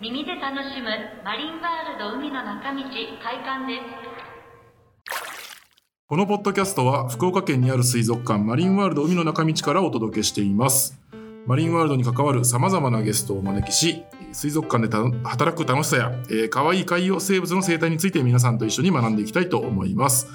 [0.00, 0.88] 耳で楽しむ
[1.22, 2.80] マリンワールド海の中道
[3.22, 3.84] 開館です
[6.08, 10.98] このポッドキャストは福岡県にある水族館マリンワールド海の中道からお届けしています
[11.44, 20.28] マリンワールドに関わる様々なゲストをお招きし水族館でた働く楽しさや、えー、可愛い海洋生物の生態について皆さんと一緒に学んでいきたいと思います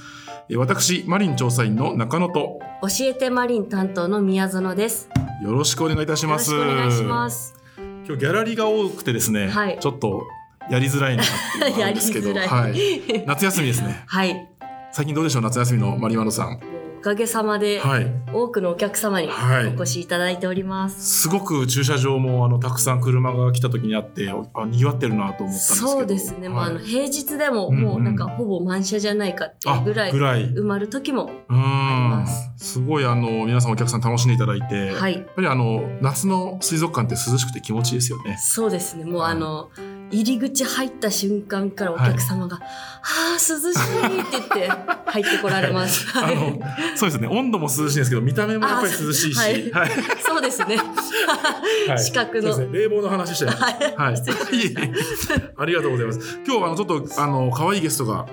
[0.48, 5.10] えー私マリン調査員の中野と教えてマリン担当の宮園です。
[5.42, 7.65] よろしくお願いいたしよろしますくお願いします。
[8.08, 9.80] 今日ギャラリーが多くてですね、はい。
[9.80, 10.22] ちょっと
[10.70, 12.74] やりづらいなっていうのがあるんですけど はらい。
[12.74, 14.04] い、夏休みですね。
[14.06, 14.48] はい。
[14.92, 16.60] 最近どうでしょう夏休みのマリワノさん。
[16.74, 16.75] お
[17.06, 21.22] かげさまではい多くのお客様にはいお越しいただいております。
[21.22, 26.50] すごく駐車場もあのたくさん車が来た時にあってあ賑わってるなと思ったそうですね。
[26.50, 35.24] まあ、あのはい平日でももうなんかほぼ満車じゃないかっていうぐらいあぐらい埋まる時もうーんますすごいあの皆さんお客さん楽しんでいただいて、やっはい。
[35.36, 38.38] ぱりあの夏の水族館って涼しくて気持ちいいですよね。
[38.42, 39.06] そうですね。
[39.06, 39.70] もうあの
[40.12, 42.62] 入り口入った瞬間からお客様が、は
[43.02, 44.70] あ涼しいって言って
[45.12, 46.08] 入ってこられます。
[46.18, 46.60] あの
[46.96, 49.90] そうですね温度も涼しいんですけど見た目もやっぱり涼しいし、あはいはい
[50.22, 50.78] そうですね。
[50.78, 53.54] はい 視覚のね冷房の話してはい。
[53.96, 54.16] はい、
[55.58, 56.40] ありがとうございます。
[56.46, 58.26] 今日はあのちょっとあの可愛いゲストが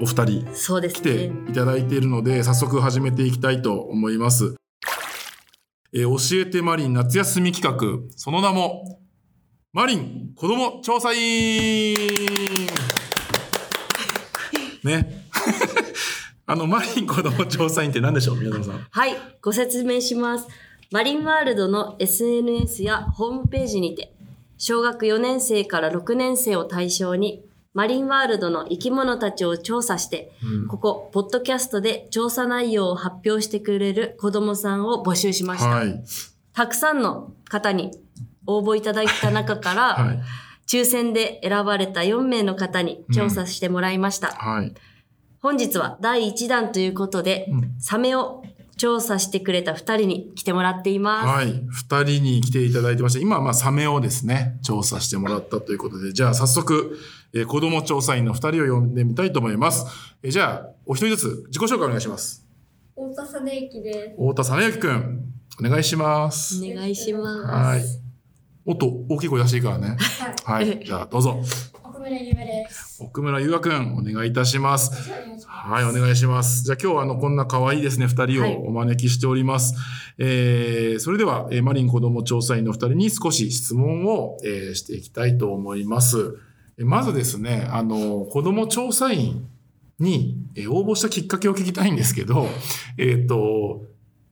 [0.00, 0.46] お二人
[0.88, 1.32] 来てね。
[1.48, 4.54] いただいているので、早速始めていきたいと思います。
[5.92, 9.00] えー教えてマリン夏休み企画、その名も、
[9.72, 11.94] マリン子供調査員
[14.82, 15.24] ね。
[16.46, 18.86] あの、マリン子供調査員って何でしょう宮沢さん。
[18.90, 20.46] はい、ご説明します。
[20.90, 24.12] マリンワールドの SNS やホームページにて、
[24.58, 30.32] 小学4年生から6年生を対象に、マリンワールドの生き物たちを調査して、
[30.68, 35.68] ここ、ポッドキャストで調査内容を発表してくれる子供さんを募集しました。
[35.68, 36.04] はい。
[36.52, 37.90] たくさんの方に
[38.46, 40.22] 応募いただいた中から、はい。
[40.66, 44.28] 抽選で選ばれた4名の方に調査してもらいました。
[44.28, 44.74] はい。
[45.44, 48.42] 本日は第1弾ということで、うんサメを
[48.78, 51.26] 調査してくれた2人に来てもらっています。
[51.28, 51.62] はい。
[51.68, 56.98] 二人に来ていただいてまして、今はまあサメをですね、調査してもらったということで、じゃあ早速、
[57.34, 59.84] えー子供調査員の二人を呼んでみたいと思います。
[60.22, 62.46] えーじゃあ、お一人ずつ自己紹介お願いします。
[62.96, 64.16] 太田実之です。
[64.16, 65.24] 太田さなゆきくん、
[65.60, 66.64] お願いします。
[66.64, 67.42] お願いします。
[67.42, 67.82] はい。
[68.64, 69.98] おっと、大きい声出していいからね。
[70.46, 70.64] はい。
[70.66, 70.80] はい。
[70.86, 71.38] じゃあ、どうぞ。
[72.04, 73.02] 奥村ゆめです。
[73.02, 75.10] 奥村優雅くん、お願いいたします。
[75.46, 76.62] はい、お願いします。
[76.62, 79.74] じゃあ今日はあの、こんな可愛いですね、二人はいをお招きしております。
[80.18, 86.36] えー、それでは、えーマリン子供調査員の二人に少し質問を、えーしていきたいと思います。
[86.76, 89.48] えーまずですね、あの、子供調査員
[89.98, 92.48] に、えー応募したきっかけを聞きたいんですけど、
[92.98, 93.80] えっ、と、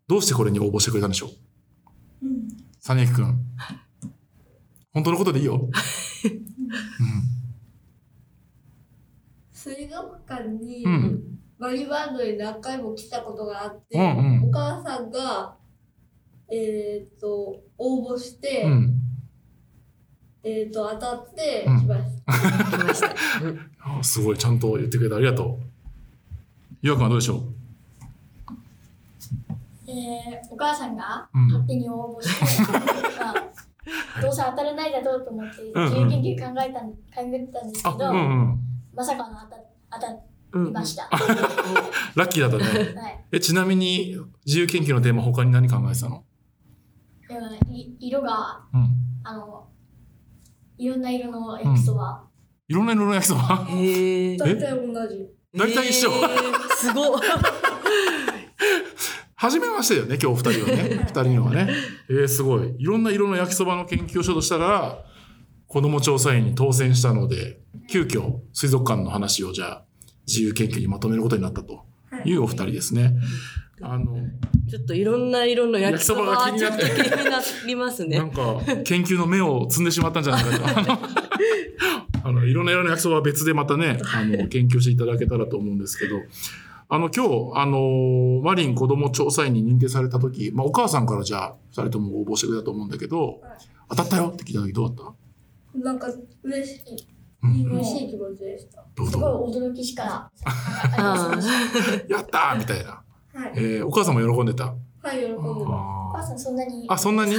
[0.08, 1.30] どうしてこれに応募してくれたんでしょ
[2.22, 2.26] う？
[2.26, 2.48] うん。
[2.80, 3.46] サネキくん。
[4.92, 5.70] 本当のことでいいよ。
[9.62, 10.92] 水族館にうん。
[10.92, 11.38] うん。
[11.58, 15.54] マリバンドに何回も来たことがあって、うんうんお母さんが、
[16.50, 18.94] えっ、と、応募して、うん。
[20.42, 22.78] えっ、と、当たってうん来ました。
[22.78, 23.14] 来ました。
[23.80, 25.72] あ すごい、ちゃんと言ってくれてありがとう。
[26.82, 27.44] ゆうくんはどうでしょ
[29.86, 32.72] えー、お母さんがうん勝手に応募して、
[33.22, 38.20] まあ、どうせ当たらないだろうと思ってうんうん自由研究考えたん考えてたんですけうど、あ、うんう
[38.54, 38.71] ん。
[38.94, 39.62] まさかの当た
[40.00, 40.12] 当た
[40.52, 41.08] うんりました。
[42.14, 42.94] ラッキーだったね。
[42.94, 46.24] はいえ、ちなみに、自由研究のテーマ他に何考えてたの？
[47.70, 48.88] い色がうん。
[49.24, 49.68] あの
[50.76, 52.24] いろんな色の焼きそば、
[52.68, 53.66] いろんな色の焼きそば。
[53.68, 55.28] 大体同じ。
[55.56, 56.10] 大体一緒
[56.76, 57.20] すごい。
[59.36, 61.04] 初めましてだよね、今日二人はね。
[61.06, 61.68] 二人のはね。
[62.08, 62.76] えー、すごい。
[62.78, 65.04] いろんな色の焼きそばの研究をしようとしたら、
[65.72, 69.84] 子供調査員に当選したので、急遽水族館の話をじゃあ、
[70.26, 71.86] 自由研究にまとめることになったと
[72.26, 73.14] いうお二人ですね。
[73.80, 74.14] あの、
[74.68, 78.30] ちょっといろんな色の焼きそばは焼きそばが気になって気になりますねなん。
[78.30, 80.98] か、研究の目を積んでしまったんじゃないかと。
[82.28, 86.16] あの、いろんな色の焼きそばは別でまたね、あの、研究していただけたらと思うんですけど、
[86.90, 93.40] あの、今日、あの、マリン子供調査員に認定された時、まあ、お母さんからじゃあ、二人とも応募してくれたと思うんだけど、
[93.88, 95.21] 当たったよって聞いた時どうだった？
[95.74, 96.08] なんか
[96.42, 97.08] 嬉しい。
[97.44, 98.84] うん嬉しい気持ちでした。
[99.04, 99.16] す。
[99.16, 100.30] ごい驚きしか
[102.08, 103.02] やったーみたいな。
[103.34, 103.52] はい。
[103.56, 104.66] えー、お母さんも喜んでた？
[104.66, 104.74] は
[105.12, 105.44] い、喜んでます。
[105.44, 105.70] た。
[105.70, 106.86] おあ母さんそんなに？
[106.88, 107.34] ーあ、そんなに？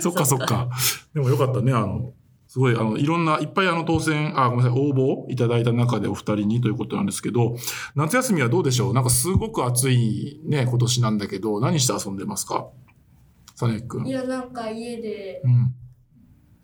[0.00, 0.38] そ っかそっ。
[0.40, 0.68] か。
[1.14, 1.72] でもよかったね。
[1.72, 2.12] あの、
[2.46, 7.56] すごい、あの、いろんな、いっぱいあの当選、あ、ごめんなさい、応募いただいた中でお二人にということなんですけど、
[7.94, 8.94] 夏休みはどうでしょう？
[8.94, 12.68] なんかすごく暑いね、今年なんだけど、何して遊んでますか？
[13.56, 14.06] サネくん。
[14.06, 15.74] いや、なんか家でうん。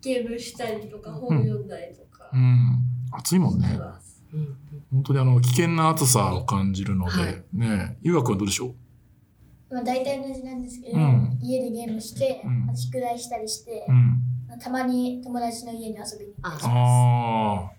[0.01, 2.79] ゲームしたりとか本読んだりとかうん。
[3.11, 3.79] 暑いもんね。
[4.91, 8.75] 本当にあの、危険な暑さを感じるので、はいねゆうがくんはどうでしょ
[9.69, 14.59] まあ大体同じなんですけど、うん家でゲームして、うんまあ宿題したりしてう、うん。
[14.59, 17.77] たまに友達の家に遊びに行あってああ。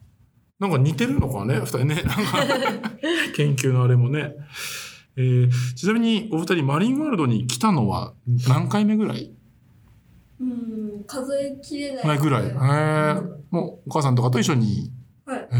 [0.58, 2.02] なんか似てるのかね、二人ね。
[3.36, 4.32] 研究のあれもね。
[5.16, 8.14] えーちなみに、お二人、マリンワールドに来たのは
[8.48, 9.32] 何回目ぐらい？
[10.40, 12.06] うん、数えきれない。
[12.06, 12.44] 前ぐらい。
[12.46, 12.52] へえ。
[13.50, 14.92] もう、お母さんとかと一緒に。
[15.26, 15.38] はい。
[15.40, 15.54] へえ。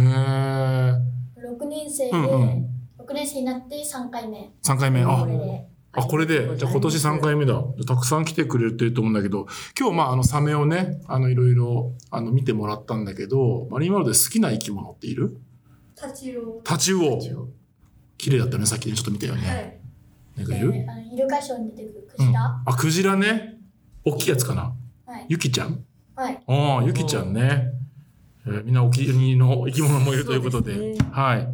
[1.41, 2.67] 6年生で、うんうん
[3.09, 4.53] 6年生になって3回目。
[4.63, 5.03] 3回目。
[5.03, 5.67] あこ、れで。
[5.93, 7.63] あ、これで、じゃあ今年3回目だ。
[7.87, 9.47] たくさん来てくれてると思うんだけど、
[9.79, 15.39] 今日まああのサメをね、あのいろいろあの見てもらったんだけど、マリンワールドで好きな生き物っている？
[15.97, 16.61] タチウオ。
[16.63, 17.19] タチウオ。
[18.19, 19.81] 綺麗だったよね、さっきねちょっと見たよはね。
[20.37, 20.41] い。
[20.41, 20.73] なんかいる？
[20.73, 22.27] であのイルカショーに出てくるクうん。
[22.29, 22.63] ジラ。
[22.67, 23.58] あ、クジラね。
[24.09, 24.75] 大きいやつかな？
[25.07, 25.27] はい。
[25.29, 25.85] ユキちゃん？
[26.17, 26.41] はい。
[26.47, 27.73] ああ、ユキちゃんね。
[28.47, 30.73] えーみんなお気に入りの生き物もいるということで。
[30.75, 31.49] ですねはい。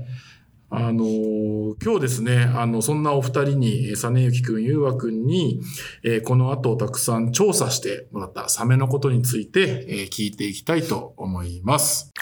[0.71, 5.61] あのー今日ですね、あの、そんなお二人に、えー実幸くん、ゆうわくんに、
[6.05, 12.13] えーこの後たくさん調査してもらったサメのことについて、えー聞いていきたいと思います。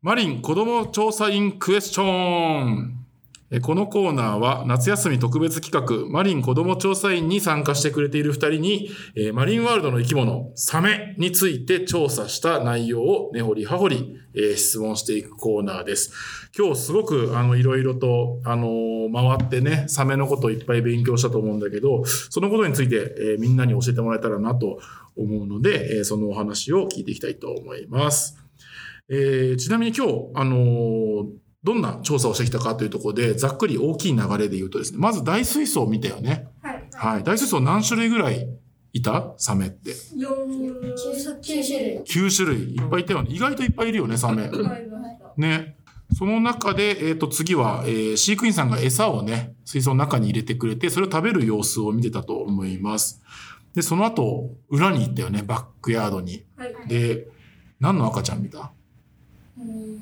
[0.00, 3.07] マリン子供調査員クエスチョン。
[3.62, 8.90] このコーナーは夏休み特別企画、マリン子供調査員に参加してくれている二人に、
[9.32, 14.16] マリンワールドの生き物、サメについて調査した内容を根掘り葉掘り、
[14.54, 16.12] 質問していくコーナーです。
[16.58, 24.78] 今日すごく、あの、いろいろと、あの回ってね、サメのことをいっぱい勉強したと思うんだけど、そのことについて、みんなに教えてもらえたらなと
[25.16, 28.36] 思うので、そのお話を聞いていきたいと思います。
[29.08, 36.46] えーちなみに今日、あのーどんな調査をしてきたかというところで、ざっくり大きい流れで言うとですね、まず大水槽を見たよね。
[36.62, 36.88] はい。
[36.92, 37.24] はい。
[37.24, 38.48] 大水槽何種類ぐらい
[38.92, 39.90] いたサメって？
[40.16, 41.98] 四9種類。
[42.04, 42.74] 9種類。
[42.76, 43.30] いっぱいいたよね。
[43.32, 44.50] 意外といっぱいいるよね、サメ。
[45.36, 45.76] ね。
[46.16, 53.20] その中で、えっ、と、次は、えー飼育員さんが餌をね、水槽の中に入れてくれて、それを食べる様子を見てたと思います。
[53.74, 56.44] で、その後、裏に行ったよね、バックヤードに。
[56.56, 56.74] はい。
[56.88, 57.28] で、
[57.80, 58.72] 何の赤ちゃん見た？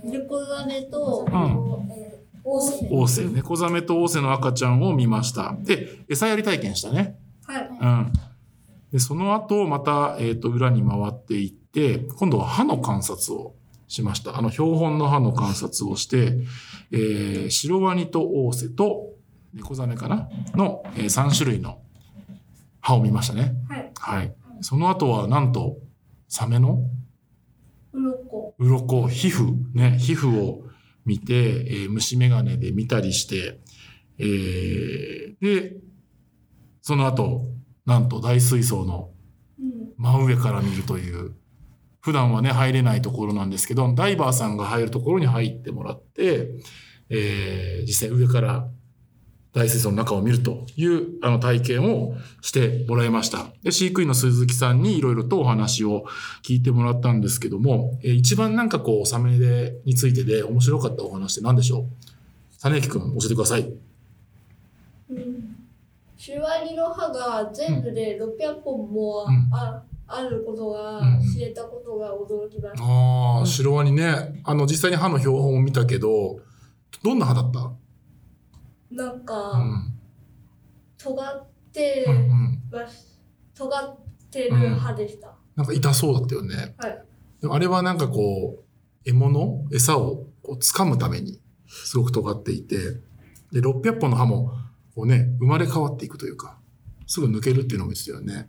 [0.04, 3.00] 猫ザメと、んえーオ。
[3.00, 5.56] オーセ、猫ザメとオーセの赤ちゃんを見ました。
[5.60, 7.18] で、餌やり体験したね。
[7.44, 7.68] はい。
[7.68, 8.12] うん。
[8.92, 13.54] で、その後、また、えっ、と、裏に回っていって、今度は歯の観察を
[13.88, 14.38] しました。
[14.38, 16.38] あの、標本の歯の観察をして、
[16.92, 19.10] えー、シロワニとオーセと
[19.52, 20.28] 猫ザメかな？
[20.54, 21.80] の、え3種類の
[22.80, 23.54] 歯を見ましたね。
[23.68, 23.92] はい。
[23.94, 24.34] はい。
[24.60, 25.78] その後は、なんと、
[26.28, 26.80] サメの
[27.96, 28.54] 鱗。
[28.58, 30.64] 鱗、皮膚、ね、皮膚を
[31.04, 33.60] 見て、えー虫眼鏡で見たりして、
[34.18, 35.76] えーで、
[36.82, 37.48] その後、
[37.84, 39.10] なんと大水槽の
[39.58, 39.92] うん。
[39.96, 41.34] 真上から見るという、
[42.00, 46.50] 普段はね、入れないところなんですけど、ダイバーさんが入るところに入ってもらって、
[47.08, 48.68] えー実際上から
[49.56, 53.46] 大水槽の中を見るというあの体験をしてもらいました。
[53.62, 56.04] で、飼育員の鈴木さんにいろいろとお話を
[56.44, 61.84] 聞いてもらったんですけども、えー一番なんかこう、サメでについてで面白かったお話って何でしょう？
[62.62, 63.62] 実之くん教えてください。
[65.10, 65.56] うん。
[66.18, 72.84] シュワリの歯が全部で600本もうんあ,、あることがうん知れたことが驚きました。
[72.84, 74.40] ああ、シロワニね。
[74.44, 76.40] あの、実際に歯の標本を見たけど、
[77.02, 77.70] どんな歯だった？
[78.96, 79.92] なんか、うん。
[80.96, 82.62] 尖ってうんうん。
[83.54, 83.98] 尖っ
[84.30, 85.34] てる歯でした。
[85.54, 86.74] なんか痛そうだったよね。
[86.78, 87.04] はい。
[87.40, 88.64] でもあれはなんかこう、
[89.04, 89.64] 獲物？
[89.72, 92.76] 餌をこう掴むために、すごく尖っていて、
[93.52, 94.52] で、600本の歯も、
[94.94, 96.58] こうね、生まれ変わっていくというか、
[97.06, 98.48] すぐ抜けるっていうのも言ってたよね。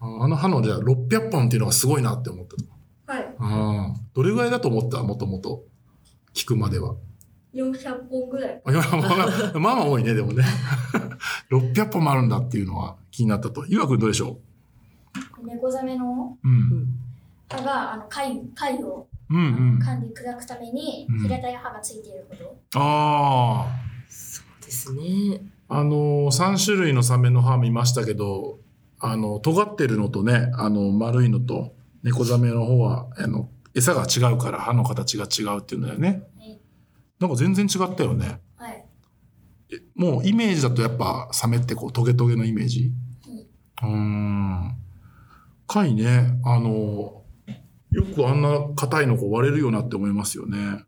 [0.00, 2.64] ああの歯のじゃあ600本っていうのがすごいなって思ったと。
[3.06, 3.34] はい。
[3.38, 5.02] ああ、どれぐらいだと思った？
[5.02, 5.64] もともと。
[6.32, 6.94] 聞くまでは。
[7.54, 8.62] 400本ぐらい。
[8.64, 10.44] まあまあまあまあ多いね、でもね。
[11.50, 13.64] 600本もあるんだっていうのは気になったと。
[13.66, 14.38] ゆうわくんどうでしょ
[15.44, 16.36] 猫ザメの？
[16.42, 16.86] ううん。
[17.48, 19.40] 歯があの貝貝をうんう
[19.76, 19.78] ん。
[19.82, 22.78] 噛んで砕くためにうん平たい歯がついていること。
[22.78, 23.80] ああ。
[24.08, 25.42] そうですね。
[25.68, 28.58] あの、3種類のサメの歯見ましたけど、
[28.98, 36.22] あの、尖ってるのとね、あの、丸いのと、猫ザメの方は、あの、餌が違うから歯の形が違うっていうんだよねはい。
[37.20, 38.40] なんか全然違ったよね。
[38.56, 38.84] はい。
[39.72, 42.92] えもうイメージだとやっぱサメってこうトゲトゲのイメージ？
[43.82, 44.76] うーん。
[45.66, 47.22] 貝ね、あの、
[47.92, 50.84] よくあんな硬いのこう割れるよなって思いますよね。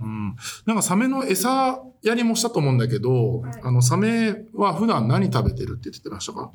[0.00, 0.36] うん。
[0.66, 6.50] なんかサメの餌やりもしたと思うんだけど、はいあのサメは普段何食べてるって言ってましたか？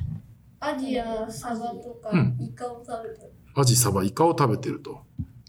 [0.59, 3.31] アジやサバとかうんイカを食べてる。
[3.55, 5.03] アジ、サバ、イカを食べてると。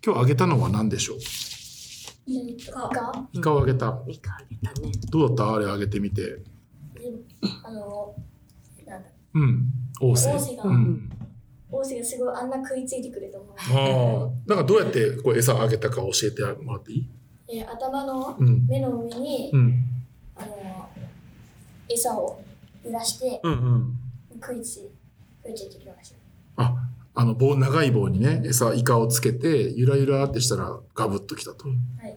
[0.04, 1.16] 今日あげたのは何でしょう？
[2.26, 2.88] イカ。
[2.88, 4.02] が、イカをあげた。
[4.08, 4.92] イカあげたね。
[5.10, 5.54] どうだった？
[5.54, 6.22] あれあげてみて。
[6.22, 6.42] で
[7.64, 8.14] あの、
[8.86, 9.68] なんだ、うん。
[10.00, 10.36] 王政。
[10.36, 11.10] 王政がうん。
[11.70, 13.48] 王子がすごいあんな食いついてくれたもん。
[13.50, 14.30] ああ。
[14.46, 17.08] なんかどうやってこう餌あげたか教えてもらっていい？
[17.48, 18.66] えー頭のうん。
[18.66, 19.84] 目の上に、うん。
[20.36, 20.88] あの、
[21.88, 22.40] 餌を
[22.84, 23.98] 揺らしてうんうん。
[24.40, 24.90] 食いつい
[25.44, 26.16] 食いついてきました。
[27.16, 31.68] あ、あの棒、長い棒にね、餌、イカをつけて、ゆらゆらってしたらガブッときたと。
[31.68, 31.74] は
[32.06, 32.16] い。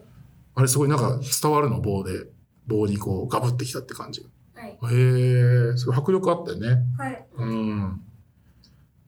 [0.54, 2.26] あれすごいなんか伝わるの棒で。
[2.66, 4.24] 棒にこうガブってきたって感じ。
[4.54, 4.94] はい。
[4.94, 6.84] へえ、すごい迫力あったよね。
[6.96, 7.26] はい。
[7.36, 8.00] うん。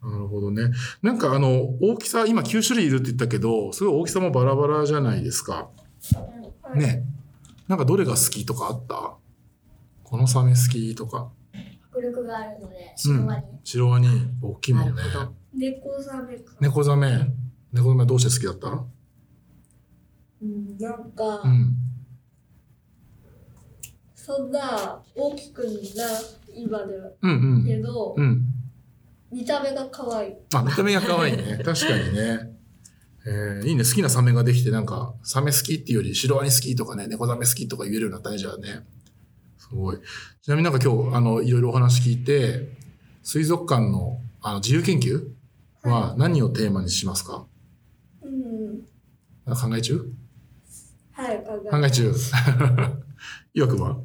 [0.02, 0.70] なるほどね。
[1.00, 5.68] なんかあの、大きさ、今9種類いるって言ったけど、すごい大きさもバラバラじゃないですか。
[6.14, 6.78] はい。
[6.78, 7.04] ね。
[7.68, 9.14] なんかどれが好きとかあった？
[10.02, 11.30] このサメ好きとか。
[12.02, 13.44] 迫力があるので、シロワニ。
[13.64, 14.08] シロワニ、
[14.42, 15.02] 大きいもんね。
[15.54, 16.54] 猫ザメか。
[16.60, 17.26] 猫ザメ。
[17.72, 18.84] 猫ザメどうして好きだった？
[20.42, 21.76] うん、なんか、うん。
[24.14, 25.74] そんな大きくない
[26.54, 27.64] 今ではうんうん。
[27.64, 28.44] けど、うん。
[29.32, 30.34] 見た目が可愛い。
[30.54, 31.60] あ、見た目が可愛いね。
[31.64, 32.52] 確かにね。
[33.24, 33.84] えー、いいね。
[33.84, 38.84] 好きなサメができて、なんか、サメ好きっていうより、シロワニ好きとかね、猫ザメ好きとか言えるようになったね、じゃあね。
[39.72, 39.98] すごい。
[40.42, 42.68] ちなみになんか今日、あの、いろいろお話聞いて、
[43.22, 45.30] 水族館の、あの、自由研究
[45.82, 47.46] は何をテーマにしますか？
[48.22, 48.82] うん。
[49.46, 50.12] あ考え中？
[51.12, 52.12] はい、考え中。
[53.54, 53.96] 岩くんは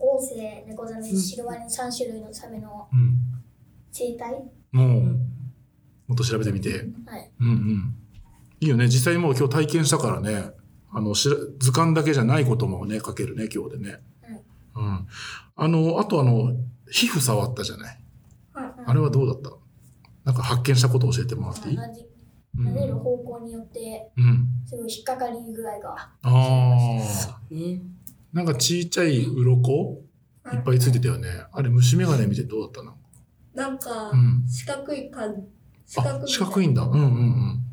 [0.00, 3.16] 王政、猫ザメ、シロワニ3種類のサメのうん。
[3.92, 4.32] 生態
[4.72, 5.02] もう、
[6.08, 6.84] もっと調べてみて。
[7.06, 7.30] はい。
[7.40, 7.94] うんうん。
[8.60, 8.86] いいよね。
[8.86, 10.50] 実際もう今日体験したからね。
[10.90, 13.98] あの、しら図鑑だけじゃないこともね、書けるね、今日でね。
[14.80, 15.06] はいうん。
[15.56, 16.52] あの、あとあの、
[16.90, 18.00] 皮膚触ったじゃない？
[18.52, 18.72] はい。
[18.86, 19.50] あれはどうだった？
[20.24, 21.76] なんか発見したこと教えてもらっていい？
[21.76, 22.06] 同じ、
[22.58, 22.68] うん。
[22.68, 24.46] 撫でる方向によって、うん。
[24.66, 25.94] すごい引っかかり具合が。
[25.94, 27.54] ああ。
[27.54, 27.82] ね。
[28.32, 30.02] なんかちっちゃい鱗？
[30.52, 31.28] いっぱいついてたよね。
[31.52, 32.96] あれ虫眼鏡見てどうだったの？
[33.54, 35.42] なんかうん、四角い感じ。
[35.86, 36.28] 四角あ、い。
[36.28, 36.82] 四角いんだ。
[36.82, 37.64] うんうんうん。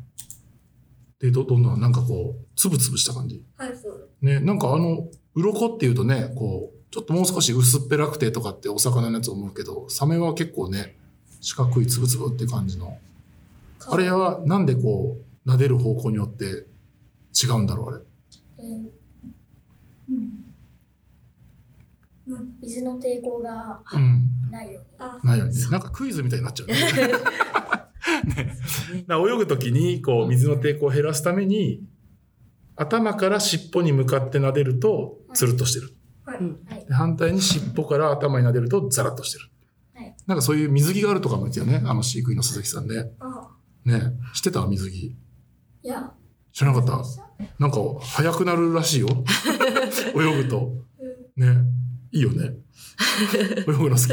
[1.18, 3.42] で、ど、どんな、なんかこう、つぶつぶした感じ？
[3.56, 4.10] はい、そう。
[4.20, 10.96] ね、なんかあの、鱗っていうとね、こう、ちょっともう少し薄っぺらくてとかってお魚のやつ思うけど、サメは結構ね、
[11.40, 12.98] 四角いつぶつぶって感じの。
[13.88, 15.16] あれはなんでこ
[15.46, 16.66] う、撫でる方向によって
[17.34, 18.04] 違うんだろう、あれ。
[18.64, 18.90] うん
[20.10, 20.42] うん
[22.60, 24.28] 水の抵抗がうん。
[24.50, 24.88] ないように。
[24.98, 25.52] あ、ないよね。
[25.70, 26.74] なんかクイズみたいになっちゃうね。
[29.06, 31.84] ね泳ぐときに、こう、水の抵抗を減らすために、
[32.74, 35.95] 頭から尻尾に向かって撫でると、つるっとしてる。
[36.26, 36.86] はい。
[36.92, 39.44] 反対に尻尾から頭に撫でると、ザラッとしてる。
[39.94, 41.88] はいなんかそういう水着があるとかも言ってたよね。
[41.88, 43.10] あの飼育員の鈴木さんで。
[43.20, 43.48] あ、
[43.84, 44.00] ね
[44.34, 44.94] 知ってた水着。
[45.04, 46.12] いや、
[46.52, 49.08] 知らなかったなんか、速くなるらしいよ。
[50.16, 50.72] 泳ぐと。
[51.36, 51.64] うん。
[51.64, 51.70] ね
[52.10, 52.54] いいよね。
[53.68, 54.12] 泳ぐの好き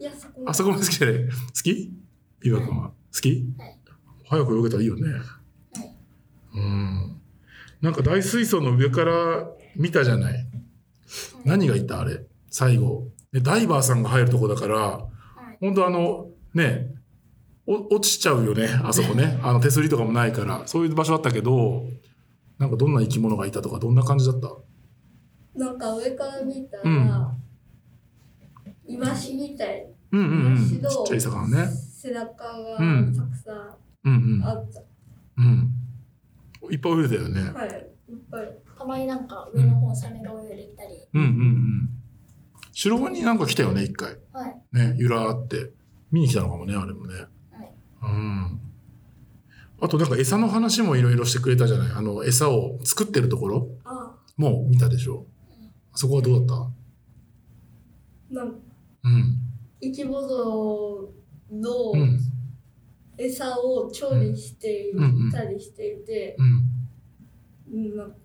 [0.00, 0.44] いや、そこ。
[0.46, 1.26] あそこも好きで。
[1.28, 1.32] 好
[1.62, 1.92] き？
[2.42, 2.90] 岩君は。
[2.90, 3.46] 好き？
[3.58, 3.78] はい
[4.26, 5.12] 早く泳げたらいいよね。
[5.12, 5.96] はい。
[6.54, 7.20] うん。
[7.82, 9.46] なんか大水槽の上から
[9.76, 10.46] 見たじゃない。
[11.44, 12.00] 何がいた？
[12.00, 12.24] あれ。
[12.50, 13.08] 最後。
[13.32, 15.08] でダイバーさんが入るとこだから、は
[15.52, 15.58] い。
[15.60, 16.94] 本当あの、ね、
[17.66, 19.38] お落ちちゃうよね、あそこね。
[19.42, 20.62] あの手すりとかもないから。
[20.66, 21.84] そういう場所あったけど、
[22.58, 24.48] なんかどんな生き物がいたとか、どんな感じだった？
[25.58, 27.34] なんか上から見たうんら、
[28.86, 29.86] イワシみたい。
[30.12, 30.68] うんうんうん。
[30.68, 31.66] ち白っちゃい魚ね。
[31.68, 34.80] 背中がうんたくさうんうんんあった。
[35.38, 35.70] うん。
[36.70, 37.40] いっぱい泳いだよね。
[37.52, 37.90] はい。
[38.10, 38.58] いっぱい。
[38.78, 40.94] たまになんか上の方サメが泳いでいたり。
[41.14, 41.88] うんうんうん。
[42.72, 44.16] 白ワニなんか来たよね、一回。
[44.32, 44.76] はい。
[44.76, 45.72] ね、ゆらーって。
[46.10, 47.14] 見に来たのかもね、あれもね。
[47.50, 47.72] はい。
[48.02, 48.60] うん。
[49.80, 55.26] あとなんか餌の話もいろいろしてくれたじゃないあの、餌を作ってるところあ、も見たでしょ
[55.92, 56.72] あそこはどうだっ
[58.30, 58.58] なんた
[59.04, 59.36] うん。
[59.80, 62.20] 生き物のうん。
[63.16, 66.62] 餌を調理していうんうんたりしていて、うん。
[67.72, 68.23] うん、なんか、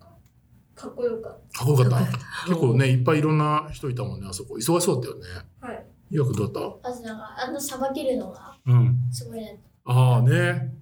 [0.80, 2.46] かっこよかっかっこよかった。
[2.46, 4.54] 結構ね、いっぱいいろんな人いたもんね、あそこ。
[4.54, 5.22] 忙しそうだったよね。
[5.60, 5.66] た。
[5.66, 5.86] はい。
[6.10, 8.96] 岩くんどうだっあとなんか、あのさばけるのがたうん。
[9.12, 9.60] すごいね。
[9.84, 10.74] ああね。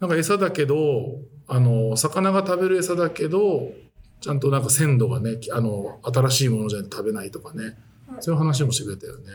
[0.00, 3.72] なんか餌だけど、あの、魚が食べる餌だけど、
[4.20, 7.64] ちゃんとなんか鮮度がね、きあの、新しいものじゃ食べないとかね。
[7.64, 7.74] はい
[8.20, 9.26] そういう話もしてくれたよね。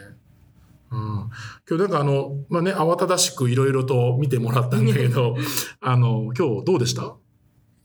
[0.91, 0.99] うん。
[1.69, 5.35] 今日なんかあの、まあね、慌ただしくいろいろと見てもらったんだけど、
[5.79, 7.15] あの、今日どうでした？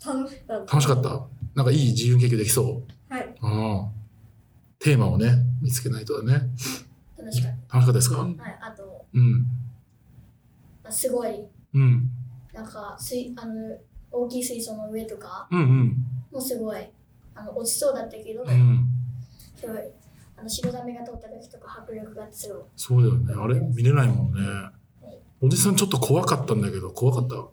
[0.07, 0.73] 楽しかった。
[0.73, 1.26] 楽しかった？
[1.59, 3.12] なんかいい自由研究できそう。
[3.12, 3.35] はい。
[3.43, 3.91] うん。
[4.79, 6.49] テーマをね、見つけないとだね。
[7.19, 7.79] 楽しかった。
[7.79, 8.21] 楽しかったですか？
[8.21, 9.47] うんはい、あと、うん。
[10.85, 12.09] あすごい、うん。
[12.55, 13.77] なんか水あの
[14.12, 15.97] 大きい水槽の上とかうんうん。
[16.31, 16.88] もすごい
[17.35, 18.87] あの落ちそうだったけど、うん。
[19.57, 19.79] すごい
[20.37, 22.62] あの白ザメが通った時とか迫力がすごい。
[22.77, 23.35] そうだよね。
[23.37, 24.41] あれ見れないもんね。
[25.41, 27.35] おじさんちょっと怖かったんだけど、怖かった？
[27.35, 27.49] はい。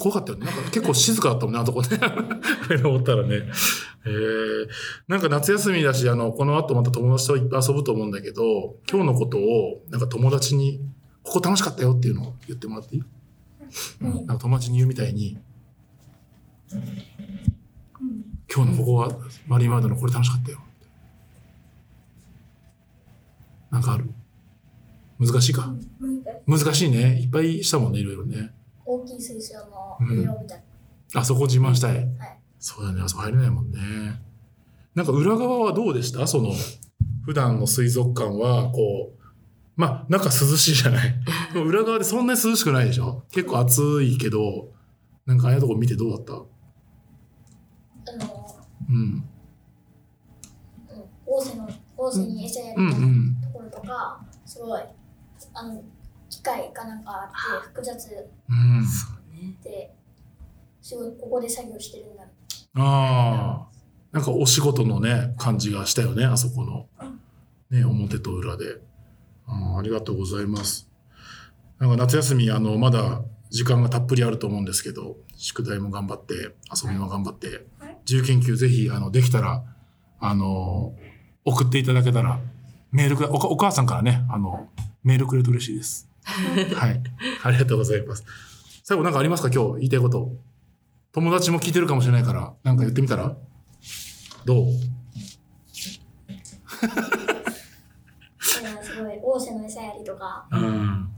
[0.00, 0.46] 怖かったよね。
[0.46, 1.88] なんか結構静かだったもんね、あそこね。
[2.78, 3.42] 登ったらね。
[4.06, 4.68] えー、
[5.08, 10.80] なんか夏休みだし、あの、この後また友達といっぱい遊ぶと思うんだけど、今日のことを、なんか友達に、
[11.22, 13.02] ここ楽しかったよっていうのを言ってもらっていい、
[14.00, 15.38] うん、なんか友達に言うみたいに、
[18.52, 19.12] 今日のここは
[19.46, 20.60] マリーマードのこれ楽しかったよ。
[23.70, 24.10] なんかある？
[25.18, 25.74] 難しいか？
[26.46, 27.20] 難しいね。
[27.20, 28.54] いっぱいしたもんね、いろいろね。
[28.92, 30.56] 大きい水槽の上を見た。
[31.14, 31.96] あそこ自慢したい。
[31.96, 32.06] はい。
[32.58, 33.78] そうだね、あそこ入れないもんね。
[34.94, 36.26] なんか裏側はどうでした？
[36.26, 36.50] その、
[37.24, 39.20] 普段の水族館は、こう、
[39.76, 41.14] まあ、中涼しいじゃない。
[41.54, 43.22] 裏側でそんなに涼しくないでしょ？
[43.30, 44.68] 結構暑いけど、
[45.26, 46.32] なんかああいうとこ見てどうだった？
[46.34, 46.46] あの、
[48.88, 48.96] うん。
[48.96, 49.24] うん、
[51.26, 53.46] 大瀬の、大瀬に餌やうんうり。
[53.46, 54.82] ところとか、すごい、
[55.54, 55.82] あの、
[56.30, 58.08] 機械かなんかあって、複雑
[58.48, 58.84] うん。
[59.62, 59.94] で、
[60.80, 62.22] すごい、ここで作業してるんだ。
[62.76, 63.70] ああ。
[64.12, 66.88] なんかお仕事のね、感じがしたよね、あそこの。
[67.70, 68.80] ね、表と裏で。
[69.46, 70.88] あーありがとうございます。
[71.78, 77.66] なんか夏休み、あの、まだ時間がたっぷりあると思うんですけど、宿題も頑張って、遊びも頑張って、
[78.06, 79.64] 自由研究ぜひ、あの、できたら、
[80.20, 80.94] あの、
[81.44, 82.40] 送っていただけたら、
[82.92, 84.68] メールくお母さんからね、あの、
[85.02, 86.09] メールくれると嬉しいです。
[86.74, 87.02] はい。
[87.42, 88.24] ありがとうございます。
[88.84, 89.50] 最後なんかありますか？
[89.50, 90.32] 今日言いたいこと。
[91.12, 93.36] 友達も聞いてるかもしれないから、なんか言ってみたら？
[94.44, 94.66] どう？
[98.82, 101.10] すごい、大瀬の餌やりとか、うん。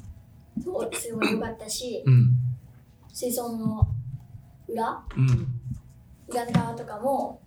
[0.63, 2.31] そうすごい良かったし、うん。
[3.13, 3.89] 水槽の
[4.69, 5.05] 裏？
[5.17, 5.61] うん。
[6.29, 7.43] 裏側とかも、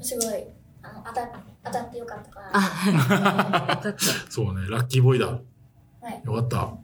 [0.00, 0.44] すごい、
[0.82, 1.28] あの当た
[1.64, 2.50] 当たってよかったかな。
[2.54, 3.98] あ、よかった。
[4.30, 5.40] そうね、ラッキーボーイだ。
[6.00, 6.22] はい。
[6.24, 6.74] よかった。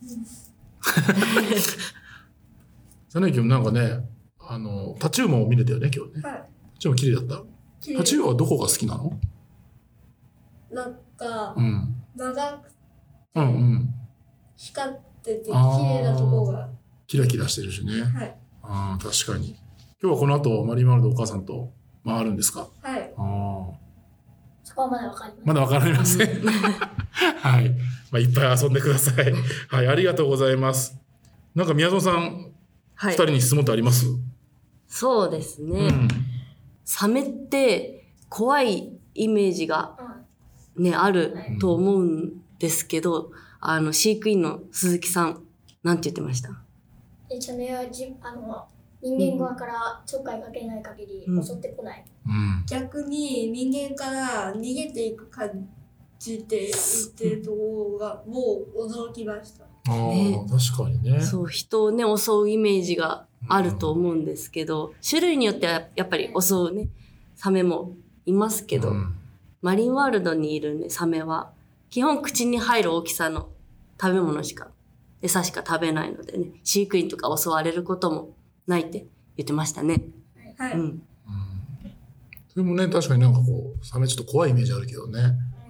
[3.08, 4.06] サネキもなんかね、
[4.40, 6.22] あの、タチウオも見れたよね、今日ね。
[6.22, 6.42] はい。
[6.74, 7.42] タチウオ綺麗だった。
[7.96, 9.18] タチウオはどこが好きなの？
[10.70, 11.94] なんかう、ん。
[12.16, 12.70] 長く
[13.34, 13.94] うんうん。
[14.56, 16.68] 光ってて、綺麗なとこが。
[17.06, 18.02] キラキラしてるしね。
[18.02, 18.36] はい。
[18.62, 19.56] ああ、確かに。
[20.02, 21.72] 今日はこの後、マリーマールドお母さんと
[22.04, 22.68] 回るんですか？
[22.82, 23.14] はい。
[23.16, 23.57] ああ。
[24.82, 25.46] はまだわかります。
[25.46, 26.42] まだわかりません。
[27.40, 27.70] はい。
[28.10, 29.32] まあ、いっぱい遊んでください。
[29.68, 30.96] はい、ありがとうございます。
[31.54, 32.52] なんか宮園さん、
[32.96, 33.26] 二、はい人。
[33.26, 34.06] に質問ってあります、
[34.86, 35.80] そうですね。
[35.88, 36.08] うん。
[36.84, 39.96] サメって怖いイメージが
[40.76, 40.84] うん。
[40.84, 45.42] ね、あると思うんですけど、あの、飼育員の鈴木さん、
[45.82, 46.50] なんて言ってました？
[47.28, 48.64] で、それはじあの
[49.02, 52.04] 人間側からちょっかいかけない限りうん襲ってこない。
[52.26, 52.64] うん。
[52.66, 55.68] 逆に人間から逃げていく感
[56.18, 56.72] じで言っ
[57.16, 59.64] てるところがもう驚きました。
[59.64, 61.20] あ確かにね。
[61.20, 66.88] そう、人をね、襲うイメージがあると思うんですけど、種類によってはやっぱり襲うね、
[67.36, 67.92] サメも
[68.26, 69.14] いますけど、うん
[69.60, 71.50] マリンワールドにいるね、サメは、
[71.90, 73.48] 基本口に入る大きさの
[74.00, 74.68] 食べ物しか、
[75.20, 78.36] 餌しか食べないのでね、飼育員とか襲われることも
[78.68, 80.02] ないって言ってましたね。
[80.56, 80.72] はい。
[80.74, 81.02] うん。
[82.48, 85.20] それもね、確かになんかこう、サメちょっと怖いイメージあるけどね。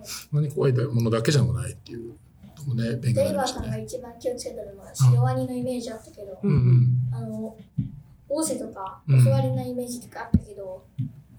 [0.02, 2.14] そんなに怖いものだけじゃないっていう
[2.56, 3.78] ともね、勉強になりデイバーさんが。
[3.78, 7.14] 一番気をつけてるのはシロワニのイメージあったけど、うんうん。
[7.14, 7.56] あの、
[8.28, 10.84] 大瀬とかうん襲われないイメージとかあったけど、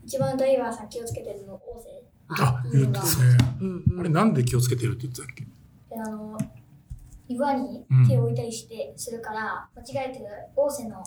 [0.05, 3.37] 一番ダイバーさん気をつけてるの大瀬あ、言ってですね。
[3.61, 5.43] うんうんあれなんで気をつけてるって言ってたっけ？
[5.95, 6.37] で、あの、
[7.27, 10.21] 岩に手を置いたりして、するから、間違えて
[10.55, 11.03] 大瀬の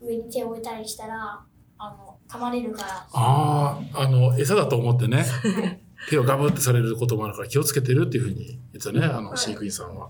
[0.00, 1.40] 上に手を置いたりしたら、
[1.78, 5.24] あの、噛まれるから、ああ、あの、餌だと思ってね、
[6.08, 10.08] 手をガブってされることもあるから気をつけてるっていうふうに言ってたね、あの、飼育員さんは。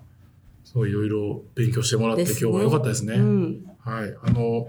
[0.64, 3.14] そういろいろ勉強してもらって、今日は良かったですね。
[3.14, 3.64] うん。
[3.80, 4.14] はい。
[4.22, 4.68] あの、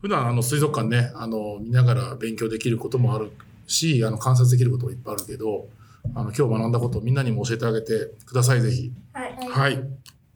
[0.00, 3.30] 普段あの水族館ね、あの、見ながら勉強できることもある
[3.66, 5.68] し、あの、観察できることもいっぱいあるけど、
[6.14, 8.92] あの、今日学んだことをみんなにも教えてあげてください、ぜひ。
[9.12, 9.36] はい。
[9.48, 9.74] はい。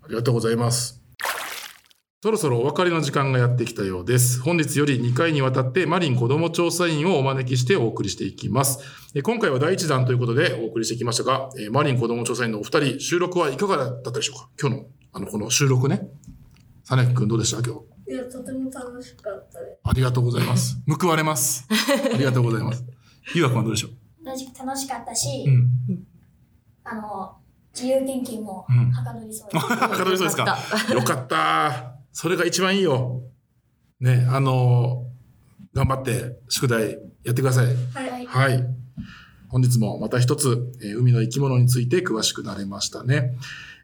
[0.02, 1.01] ありがとうございます。
[2.22, 4.40] そろそろお別れの時間がやってきたようです。
[4.42, 8.78] 本日より2回にわたってマリン子ども調査員をお招きしてお送りしていきます。
[9.16, 14.48] え今回は第1弾ということでお送りしてきましたが、えマリン子ども調査員のお二人、収録はいかがだったでしょうか？
[14.60, 16.08] 今日の、あの、この収録ね。
[16.84, 17.56] サネ君どうでした？
[17.68, 18.12] 今日。
[18.12, 19.80] いや、とても楽しかったです。
[19.82, 20.76] ありがとうございます。
[21.00, 21.66] 報われます。
[22.14, 22.84] ありがとうございます。
[23.34, 24.24] ゆうわくんはどうでしょう？
[24.24, 26.04] 同じく楽しかったし、うん。
[26.84, 27.32] あの、
[27.74, 29.66] 自由研究もうんはかどりそうです。
[29.66, 30.56] はかどりそうですか？
[30.94, 31.96] よかった。
[32.12, 33.22] それが一番いいよ。
[34.00, 35.06] ね、あの
[35.74, 37.66] 頑張って宿題やってください。
[37.66, 38.26] はい。
[38.26, 38.64] はい。
[39.48, 43.34] 本日もまた一つ、えー海の生き物について詳しくなれましたね。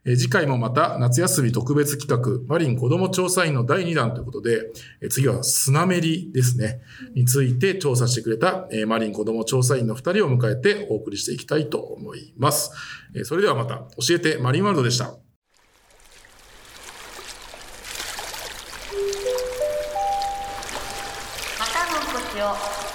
[0.04, 4.70] えー次回もまた夏休み特別企画、マリン子ども調査員の第2弾ということで、
[5.02, 6.80] えー次はスナメリですね、
[7.14, 12.70] について調査してくれた、えーマリン子ども調査員の2人を迎えてお送りしていきたいと思います。
[13.14, 15.16] えーそれではまた教えてマリンワールドでした。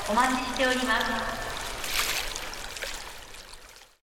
[0.10, 1.33] お待ちしております。